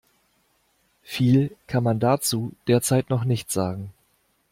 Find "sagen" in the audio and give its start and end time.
3.51-3.93